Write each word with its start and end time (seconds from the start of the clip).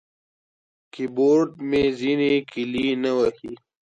کیبورډ 0.93 1.49
مې 1.69 1.83
ځینې 1.99 2.33
کیلي 2.51 2.87
نه 3.03 3.11
وهي. 3.17 3.53